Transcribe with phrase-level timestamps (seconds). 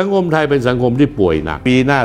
[0.00, 2.00] สังคมไทยเป็นสังคมที่ป่วยหนัก ปีหน้า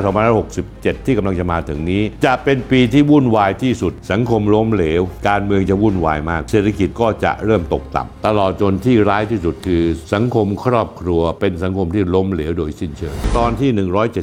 [0.50, 13.70] 2567 ที่กำลังจะมาถึงนี้ จะเป็นปีที่วุ่นวายที่สุด สังคมล้มเหลว การเมืองจะวุ่นวายมาก เศรษฐกิจก็จะเริ่มตกต่ำตลอดจนที่ร้ายที่สุดคือ สังคมครอบครัว เป็นสังคมที่ล้มเหลวโดยสิ้นเชิงตอนที่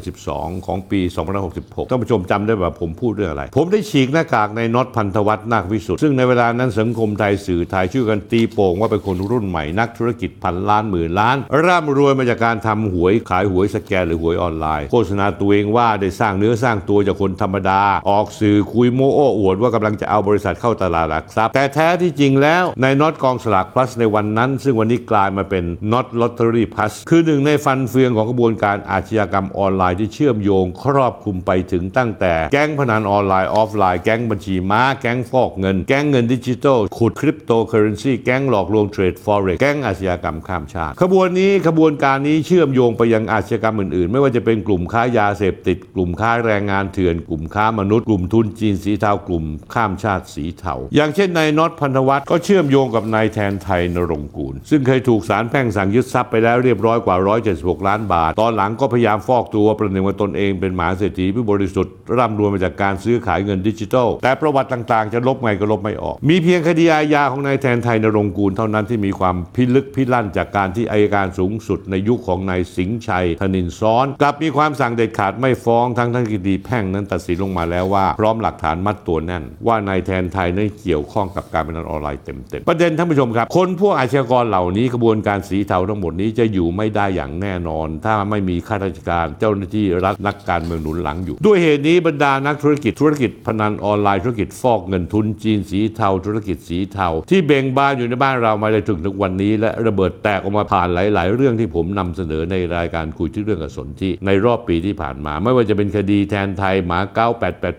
[0.07, 1.01] 172 ของปี
[1.47, 48.05] 2566 ท่านผู้ชมจำได้ว่าผมพูดเรื่องอะไร ผมได้ฉีกหน้ากากในน็อตพันธวัฒน์นาควิสุทธิ์ซึ่งในเวลานั้นสังคมไทยสื่อไทยช่วยกันตีโป่งว่าเป็นคนรุ่นใหม่นักธุรกิจพันล้านหมื่นล้านร่ำรวยมาจากการทำหวยขายหวยสแกนหรือหวยออนไลน์ โฆษณาตัวเองว่าได้สร้างเนื้อสร้างตัวจากคนธรรมดา ออกสื่อคุยโม้โอ้อวดว่ากำลังจะเอาบริษัทเข้าตลาดหลักทรัพย์ แต่แท้ที่จริงแล้วในน็อตกองสลากพลัสในวันนั้น ซึ่งวันนี้กลายมาเป็นน็อตลอตเตอรี่พลัสคือหนึ่งในฟันเฟืองของกระบวนการอาชญากรรมออนไลน์ที่เชื่อมโยง ครอบคลุมไปถึงตั้งแต่ แก๊งพนันออนไลน์ออฟไลน์แก๊งบัญชีม้าแก๊งฟอกเงิน แก๊งเงินดิจิทัลขุดคริปโตเคอร์เรนซีแก๊งหลอกลวงเทรด forex แก๊งอาชญากรรมข้ามชาติขบวนนี้ขบวนการนี้เชื่อมโยงไปยังอาชญากรรมอื่นๆ ไม่ว่าจะเป็นกลุ่มค้ายาเสพติด กลุ่มค้าแรงงานเถื่อน กลุ่มค้ามนุษย์
[48.09, 57.17] กลุ่มทุนจีนสีเทากลุ่มข้ามชาติสีเทา อย่างเช่นนายน็อตพันธวัฒน์ก็เชื่อมโยงกับนายแทนไทยนรงค์กูล ซึ่งเคยถูกศาลแพ่งสั่งยึดทรัพย์ไปแล้วเรียบร้อยกว่า
[57.53, 101.35] 176 ล้านบาท ตอนหลังก็พยายามฟอกตัวประหนึ่งว่าตนเองเป็นหมาเศรษฐีผู้บริสุทธิ์ร่ำรวยมาจากการซื้อขายเงินดิจิทัล แต่ประวัติต่างๆ จะลบไงก็ลบไม่ออก มีเพียงคดีอาญาของนายแทนไทยนรงค์กูลเท่านั้นที่มีความพิลึกพิลั่นจากการที่อายการสูงสุดในยุคของนายสิงห์ชัยธนินซ้อน กลับมีความสั่งเด็ดขาดไม่ฟ้องทั้งทั้งคดีแพ่งนั้นตัดสินลงมาแล้วว่า พร้อมหลักฐานมัดตัวแน่น ว่านายแทนไทยนั้นเกี่ยวข้องกับการพนันออนไลน์เต็มๆประเด็นท่านผู้ชมครับ คนพวกอาชญากรเหล่านี้กระบวนการสีเทาทั้งหมดนี้จะอยู่ไม่ได้อย่างแน่นอน ถ้าไม่มีข้าราชการเจ้าหน้าทที่รัฐนักการเมืองหนุนหลังอยู่ ด้วยเหตุนี้บรรดานักธุรกิจธุรกิจพนันออนไลน์ธุรกิจฟอกเงินทุนจีนสีเทาธุรกิจสีเทา ที่เบ่งบานอยู่ในบ้านเรามาได้ถึงทุกวันนี้ และระเบิดแตกออกมาผ่านหลาย ๆ
[101.35, 107.29] เรื่องที่ผมนำเสนอในรายการคุยทุกเรื่องกับสนธิในรอบปีที่ผ่านมา ไม่ว่าจะเป็นคดีแทนไทยมาเก๊า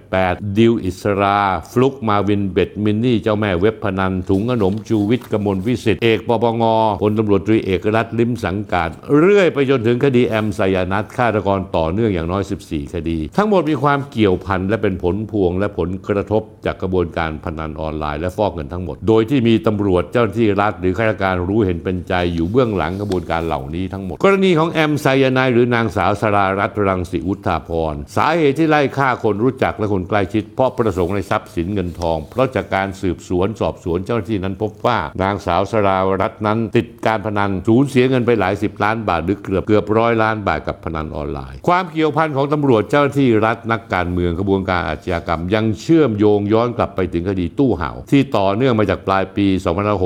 [0.03, 1.39] 888ดิวอิสรา
[1.71, 6.64] ฟลุกมาวินเบทมินนี่ เจ้าแม่เว็บพนัน ถุงขนมชูวิทย์กมลวิศิษฎ์เอกปปง.
[7.02, 8.89] พลตำรวจตรีเอกรักษ์ลิ้มสังกาศ
[9.20, 49.47] เรื่อยไปจนถึงคดีแอมไซยานัทฆาตกรต่อเนื่องอย่างน้อย 14 คดี ทั้งหมดมีความเกี่ยวพันและเป็นผลพวงและผลกระทบจากกระบวนการพนันออนไลน์และฟอกเงินทั้งหมด โดยที่มีตำรวจเจ้าหน้าที่รัฐหรือข้าราชการรู้เห็นเป็นใจอยู่เบื้องหลังกระบวนการเหล่านี้ทั้งหมด กรณีของแอมไซยานด์หรือนางสาวสรารัตน์รังสีอุทธาพร สาเหตุที่ไล่ฆ่าคนรู้จักและคนใกล้ชิด เพราะประสงค์ในทรัพย์สินเงินทอง เพราะจากการสืบสวนสอบสวนเจ้าหน้าที่นั้นพบว่านางสาวสรารัตน์นั้น ติดการพนันสูญเสียเงินไปหลายสิบล้านบาทหรือเกือบเกือบร้อยล้านบาทกับพนันออนไลน์ ความเกี่ยวพันของตำรวจเจ้าหน้าที่รัฐนักการเมืองกระบวนการอาชญากรรม ยังเชื่อมโยงย้อนกลับไปถึงคดีตู้เห่า ที่ต่อเนื่องมาจากปลายปี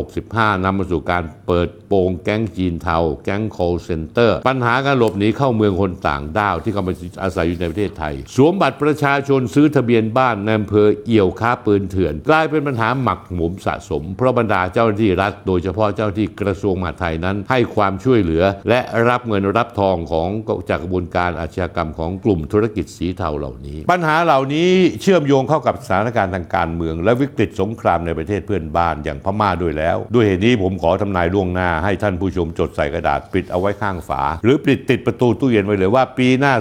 [0.04, 6.94] 2565นำมาสู่การเปิดโปงแก๊งจีนเทาแก๊ง call center ปัญหาการหลบหนีเข้าเมืองคนต่างด้าวที่เข้ามา
[7.24, 18.80] อาศัยอยู่ในประเทศไทย สวมบัตรประชาชนซื้อทะเบียนบ้านในอำเภอเอี่ยวค้าปืนเถื่อน กลายเป็นปัญหาหมักหมมสะสม เพราะบรรดาเจ้าหน้าที่รัฐ โดยเฉพาะเจ้าหน้าที่กระทรวงมหาดไทยนั้น ให้ความช่วยเหลือ และ
[19.10, 20.30] รับเงินรับทองของ
[20.70, 24.70] จากกระบวนการอาชญากรรมของกลุ่มธุรกิจสีเทาเหล่านี้ ปัญหาเหล่านี้
[25.02, 36.54] เชื่อมโยงเข้ากับสถานการณ์ทางการเมือง และวิกฤตสงครามในประเทศเพื่อนบ้านอย่างพม่าด้วยแล้ว ด้วยเหตุนี้ผมขอทำนายล่วงหน้าให้ท่านผู้ชมจดใส่กระดาษปิดเอาไว้ข้างฝา หรือปิดติดประตูตู้เย็นไว้เลยว่าปีหน้า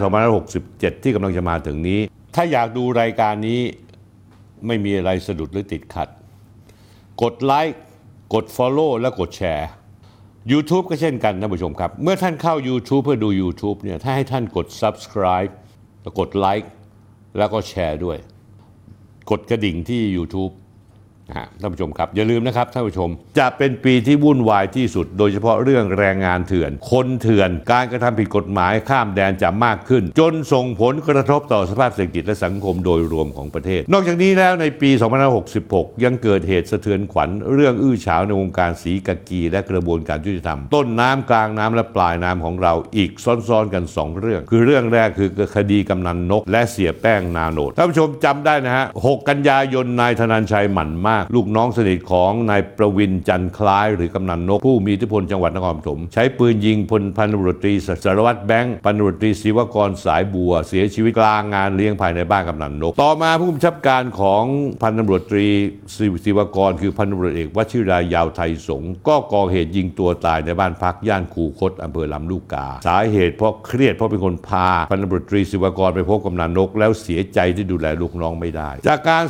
[0.49, 2.01] 2567 ที่กำลังจะมาถึงนี้
[2.35, 3.61] ถ้าอยากดูรายการนี้
[4.67, 6.09] ไม่มีอะไรสะดุดหรือติดขัด
[7.23, 7.81] กดไลค์
[8.35, 9.69] กด Follow และกดแชร์
[10.53, 15.53] YouTube ก็เช่นกันท่านผู้ชมครับ เมื่อท่านเข้า YouTube เพื่อดู YouTube เนี่ยถ้าให้ท่านกด Subscribe
[16.03, 16.71] แล้วกดไลค์
[17.39, 18.19] แล้วก็แชร์ด้วย
[19.31, 20.53] กดกระดิ่งที่ YouTube
[21.29, 34.91] นะฮะท่านผู้ชมครับ อย่าลืมนะครับท่านผู้ชม จะเป็นปีที่วุ่นวายที่สุด โดยเฉพาะเรื่องแรงงานเถื่อน คนเถื่อน การกระทำผิดกฎหมายข้ามแดนจะมากขึ้น จนส่งผลกระทบต่อสภาพเศรษฐกิจและสังคมโดยรวมของประเทศ นอกจากนี้แล้วในปี
[35.47, 57.73] 2566 ยังเกิดเหตุสะเทือนขวัญ เรื่องอื้อฉาวในวงการสีกากี และกระบวนการยุติธรรม ต้นน้ำกลางน้ำและปลายน้ำของเราอีกซ้อนๆกัน 2 เรื่อง คือเรื่องแรกคือคดีกำนันนก และเสียแป้งนาโนดท่านผู้ชมจำได้นะฮะ 6 กันยายนนายธนันชัยหมั่นมาก ลูกน้องสนิทของนายประวินจันคล้าย หรือกำนันนกผู้มีอิทธิพลจังหวัดนครปฐมใช้ปืนยิงพลพันตรตรี
[58.05, 64.45] สารวัตรแบงค์พันตรตรีศิวกรสายบัว เสียชีวิตกลางงานเลี้ยงภายในบ้านกำนันนก ต่อมาผู้บัญชาการของ
[64.83, 65.47] พันตำรวจตรี
[66.25, 79.25] ศิวกร คือพันตรเอกวชิรายาวไทยสงก็ก่อเหตุยิงตัวตายในบ้านพักย่านคูคตอำเภอลำลูกกา สาเหตุเพราะเครียดเพราะเป็นคนพาพันตรตรีศิวกรไปพบกำนันนก แล้วเสียใจที่ดูแลลูกน้องไม่ได้ จากการ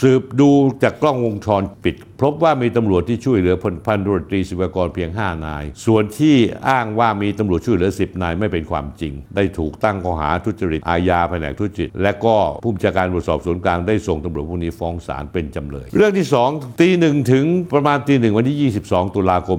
[0.00, 0.50] สืบดู
[0.82, 6.36] จากกล้ององวงจรปิด พบว่ามีตำรวจที่ช่วยเหลือพลพันตำรวจตรีศิวกรเพียง 5 นาย ส่วนที่
[6.68, 19.58] อ้างว่ามีตำรวจช่วยเหลือ 10 นายไม่เป็นความจริง ได้ถูกตั้งข้อหาทุจริตอาญาแผนกทุจริตและก็ผู้บัญชาการตำรวจสอบสวนกลางได้ส่งตำรวจพวกนี้ฟ้องศาลเป็นจำเลย เรื่องที่ 2 ตีหนึ่งถึงประมาณตีหนึ่งวันที่ 22 ตุลาคม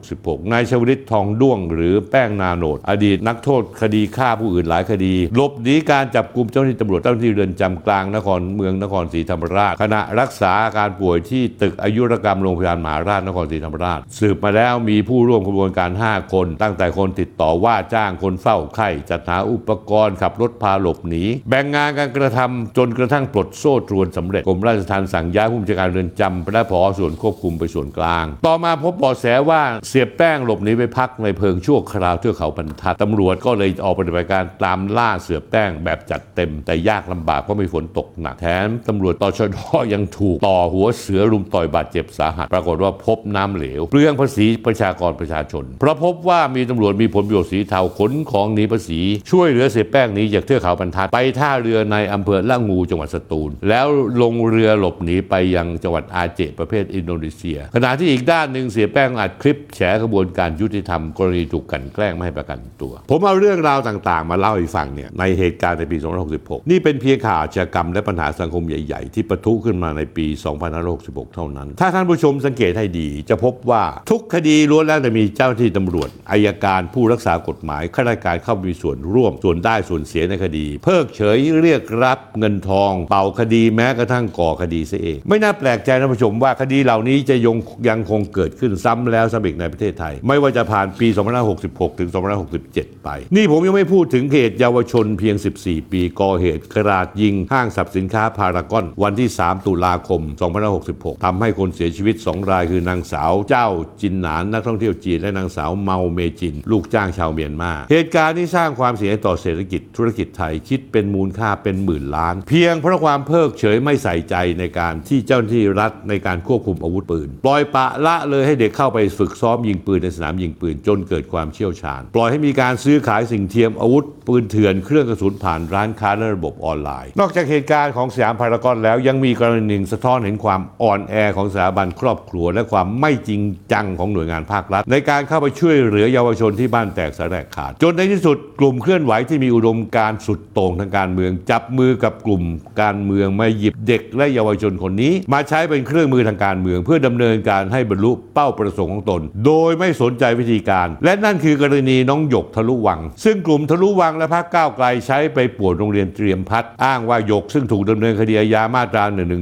[0.00, 39.50] 2566 นายชวลิตทองด้วง หรือแป้งนาโนดอดีตนักโทษคดีฆ่าผู้อื่นหลายคดีหลบหนีการจับกลุ่มเจ้าหน้าที่ตำรวจเจ้าหน้าที่เรือนจำกลางนครเมืองนครศรีธรรมราชขณะรักษาการป่วยที่ตึกอายุรกรรมโรงพยาบาลมหาราชนครศรีธรรมราช สืบมาแล้วมีผู้ร่วมขบวนการ 5 คน ตั้งแต่คนติดต่อว่าจ้างคนเฝ้าไข้จัดหาอุปกรณ์ขับรถพาหลบหนีแบ่งงานการกระทำจนกระทั่งปลดโซ่ตรวนสำเร็จกรมราชทัณฑ์สั่งย้ายผู้บัญชาการเรือนจำและผอส่วนควบคุมไปส่วนกลาง ต่อมาพบเบาะแสว่าเสียแป้งหลบหนีไปพักในเพิงชั่วคราวเทือกเขาบรรทัดตำรวจก็เลยออกปฏิบัติการตามล่าเสือแป้งแบบจัดเต็ม แต่ยากลำบากเพราะมีฝนตกหนักแถมตำรวจตชด
[39.94, 53.86] ยังถูกต่อหัวัวเสือรุมต่อยบาดเจ็บสาหัส ปรากฏว่าพบน้ำเหลวเปลืองภาษีประชากรประชาชน เพราะพบว่ามีตำรวจมีผลประโยชน์สีเทาขนของหนีภาษี ช่วยเหลือเสียแป้งหนีจากเทือกเขาบรรทัดไปท่าเรือในอำเภอละงูจังหวัดสตูล แล้ว
[54.22, 65.96] ลงเรือหลบหนีไปยังจังหวัดอาเจประเภทอินโดนีเซีย ขณะที่อีกด้านหนึ่งเสียแป้งอัดคลิปแฉกระบวนการยุติธรรมกรณีถูกกลันแกล้งไม่ให้ประกันตัว ผมเอาเรื่องราวต่างๆ มาเล่าให้ฟังเนี่ยในเหตุการณ์ในปี
[66.34, 87.56] 2566 นี่เป็นเพียงข่าวอาชญากรรมและปัญหาสังคมใหญ่ ๆ ที่ปะทุขึ้นมาในปี 2 2566 เท่านั้น ถ้าท่านผู้ชมสังเกตให้ดี จะพบว่าทุกคดีล้วนแล้วแต่มีเจ้าหน้าที่ตำรวจอายการผู้รักษากฎหมายข้าราชการเข้ามีส่วนร่วมส่วนได้ส่วนเสียในคดี เพิกเฉยเรียกรับเงินทอง เป่าคดีแม้กระทั่งก่อคดีเสียเอง ไม่น่าแปลกใจท่านผู้ชมว่าคดีเหล่านี้จะยง
[87.88, 91.08] ยังคงเกิดขึ้นซ้ำแล้วซ้ำอีกในประเทศไทย ไม่ว่าจะผ่านปี
[91.54, 92.10] 2566 ถึง
[92.56, 100.22] 2567 ไป นี่ผมยังไม่พูดถึงเหตุเยาวชนเพียง 14 ปีก่อเหตุกราดยิงห้างสรรพสินค้าพารากอนวันที่ 3 ตุลาคม
[100.66, 103.68] 2566ทำให้คนเสียชีวิต 2 รายคือนางสาวเจ้า
[104.00, 130.47] จินหนานนักท่องเที่ยวจีนและนางสาวเมาเมจิน ลูกจ้างชาวเมียนมา เหตุการณ์นี้สร้างความเสียหายต่อเศรษฐกิจธุรกิจไทยคิดเป็นมูลค่าเป็นหมื่นล้าน เพียงเพราะความเพิกเฉยไม่ใส่ใจในการที่เจ้าหน้าที่รัฐในการควบคุมอาวุธปืน ปล่อยปละละเลยให้เด็กเข้าไปฝึกซ้อมยิงปืนในสนามยิงปืนจนเกิดความเชี่ยวชาญ ปล่อยให้มีการซื้อขายสิ่งเทียมอาวุธ ปืนเถื่อนเครื่องกระสุนผ่านร้านค้าและระบบออนไลน์ นอกจากเหตุการณ์ของสยามพารากอนแล้วยังมีกรณีหนึ่งสะท้อนเห็นความ
[130.82, 133.42] อ่อนแอของสถาบันครอบครัว และความไม่จริง
[133.72, 142.42] จังของหน่วยงานภาครัฐ ในการเข้าไปช่วยเหลือเยาวชนที่บ้านแตกสลายขาด จนในที่สุดกลุ่มเคลื่อนไหวที่มีอุดมการสุดโต่งทางการเมือง จับมือกับกลุ่ม
[142.82, 159.38] การเมืองมาหยิบเด็กและเยาวชนคนนี้ มาใช้เป็นเครื่องมือทางการเมือง เพื่อดำเนินการให้บรรลุเป้าประสงค์ของตน โดยไม่สนใจวิธีการ และนั่นคือกรณีน้องหยกทะลุวัง ซึ่งกลุ่มทะลุวังและพรรคก้าวไกลใช้ไปปวนโรงเรียนเตรียมพัฒน์อ้างว่าหยกซึ่งถูกดำเนินคดีอาญามาตรา1นึ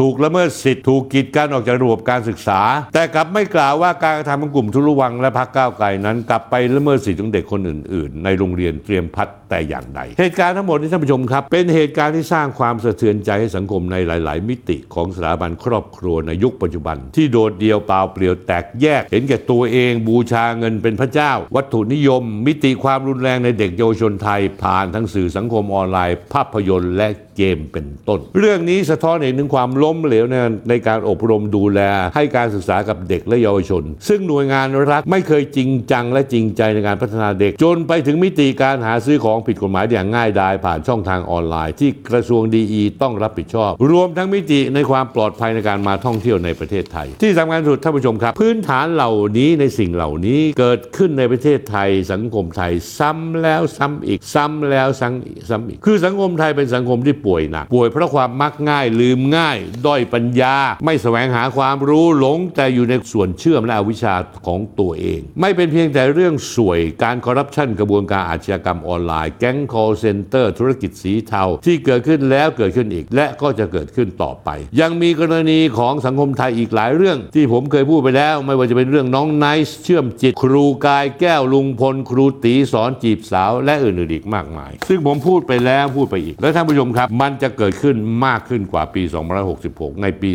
[0.00, 2.60] ถูกละเมิดสิทธิถูกกีดกันออกจากระบบการศึกษา
[2.94, 30.36] แต่กลับไม่กล่าวว่าการกระทำของกลุ่มทะลุวังและพรรคก้าวไกลนั้น กลับไปละเมิดสิทธิของเด็กคนอื่น ๆ ในโรงเรียนเตรียมพัฒแต่อย่างใด เหตุการณ์ทั้งหมดนี้ท่านผู้ชมครับ เป็นเหตุการณ์ที่สร้างความสะเทือนใจให้สังคมในหลาย ๆ มิติของสถาบันครอบครัวในยุคปัจจุบัน ที่โดดเดี่ยวเปล่าเปลี่ยวแตกแยก เห็นแก่ตัวเองบูชาเงินเป็นพระเจ้า วัตถุนิยม มิติความรุนแรงในเด็กเยาวชนไทย ผ่านทั้งสื่อสังคมออนไลน์ ภาพยนตร์และเกมเป็นต้น เรื่องนี้สะท้อนเห็นถึงความล้มเหลวใน
[30.68, 31.80] ในการอบรมดูแล
[32.16, 59.56] ให้การศึกษากับเด็กและเยาวชน ซึ่งหน่วยงานรัฐไม่เคยจริงจังและจริงใจในการพัฒนาเด็ก จนไปถึงมิติการหาซื้อของผิดกฎหมายอย่างง่ายดายผ่านช่องทางออนไลน์ ที่กระทรวงดีอีต้องรับผิดชอบ รวมทั้งมิติในความปลอดภัยในการมาท่องเที่ยวในประเทศไทย ที่สำคัญสุดท่านผู้ชมครับ พื้นฐานเหล่านี้ในสิ่งเหล่านี้เกิดขึ้นในประเทศไทย สังคมไทยซ้ำแล้วซ้ำอีก ซ้ำแล้วซ้ำอีกซ้ำอีก คือสังคมไทยเป็นสังคมที่ป่วยหนักป่วยเพราะความมักง่ายลืมง่าย
[59.86, 64.14] ด้อยปัญญา ไม่แสวงหาความรู้หลงแต่อยู่ในส่วนเชื่อมและอวิชชา
[64.46, 74.48] ของตัวเอง ไม่เป็นเพียงแต่เรื่องสวยการคอร์รัปชันกระบวนการอาชญากรรมออนไลน์ แก๊ง call center ธุรกิจสีเทา ที่เกิดขึ้นแล้วเกิดขึ้นอีก และก็จะเกิดขึ้นต่อไป
[74.80, 89.02] ยังมีกรณีของสังคมไทยอีกหลายเรื่อง ที่ผมเคยพูดไปแล้ว ไม่ว่าจะเป็นเรื่องน้องไนซ์เชื่อมจิต ครูกายแก้วลุงพล ครูตีสอนจีบสาว และอื่นๆอีกมากมาย ซึ่งผมพูดไปแล้วพูดไปอีก และท่านผู้ชมครับ มันจะเกิดขึ้นมากขึ้นกว่าปี
[89.50, 90.30] 2566ในปี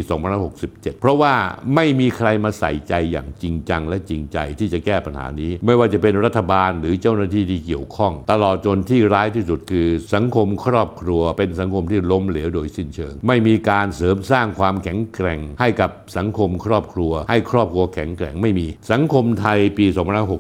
[0.50, 1.34] 2567 เพราะว่า
[1.76, 19.86] ไม่มีใครมาใส่ใจอย่างจริงจังและจริงใจที่จะแก้ปัญหานี้ ไม่ว่าจะเป็นรัฐบาลหรือเจ้าหน้าที่ที่เกี่ยวข้อง ตลอดจนที่ร้ายที่สุดคือ สังคมครอบครัว เป็นสังคมที่ล้มเหลวโดยสิ้นเชิง ไม่มีการเสริมสร้างความแข็งแกร่ง ให้กับสังคมครอบครัว ให้ครอบครัวแข็งแกร่งไม่มี สังคมไทยปี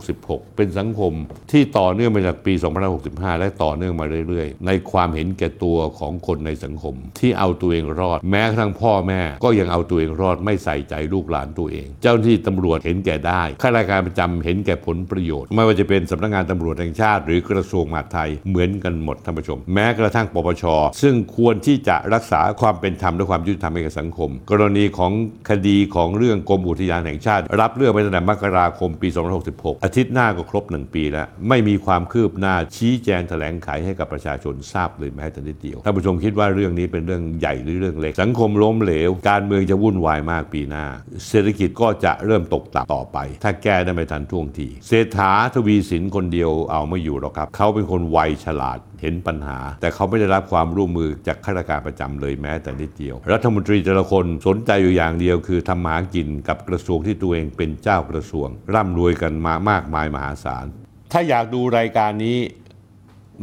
[0.01, 1.13] 2566 เป็นสังคม
[1.51, 2.53] ที่ต่อเนื่องมาจากปี
[2.97, 20.63] 2565 และต่อเนื่องมาเรื่อยๆ ในความเห็นแก่ตัวของคนในสังคม ที่เอาตัวเองรอด แม้กระทั่งพ่อแม่ ก็ยังเอาตัวเองรอดไม่ใส่ใจลูกหลานตัวเอง เจ้าหน้าที่ตำรวจเห็นแก่ได้ข้าราชการประจำเห็นแก่ผลประโยชน์ ไม่ว่าจะเป็นสำนักงานตำรวจแห่งชาติ หรือกระทรวงมหาดไทยเหมือนกันหมดท่านผู้ชม แม้กระทั่งปปช
[21.01, 25.11] ซึ่งควรที่จะรักษาความเป็นธรรมและความยุติธรรมให้กับสังคม กรณีของ
[25.49, 29.07] คดีของเรื่องกรมอุทยานแห่งชาติ รับเรื่องไปตั้งแต่มกราคมปี
[29.45, 40.85] 2566 อาทิตย์หน้าก็ครบหนึ่งปีแล้ว ไม่มีความคืบหน้าชี้แจงแถลงไขให้กับประชาชนทราบเลยแม้แต่นิดเดียวท่านผู้ชมคิดว่าเรื่องนี้เป็นเรื่องใหญ่หรือเรื่องเล็กสังคมล้มเหลว การเมืองจะวุ่นวายมากปีหน้า
[41.29, 60.65] เศรษฐกิจก็จะเริ่มตกต่ำต่อไป ถ้าแก้ได้ไม่ทันท่วงทีเศรษฐาทวีสินคนเดียวเอาไม่อยู่หรอกครับ เขาเป็นคนไวฉลาดเห็นปัญหา แต่เขาไม่ได้รับความร่วมมือจากข้าราชการประจำเลยแม้แต่นิดเดียว รัฐมนตรีแต่ละคนสนใจอยู่อย่างเดียวคือทำหมากินกับกระทรวงที่ตัวเองเป็นเจ้ากระทรวง ร่ำรวยกันมามากมายมหาศาล
[61.11, 62.37] ถ้าอยากดูรายการนี้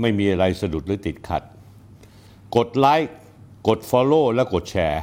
[0.00, 1.42] ไม่มีอะไรสะดุดหรือติดขัด
[2.56, 3.14] กดไลค์
[3.68, 5.02] กด Follow และกดแชร์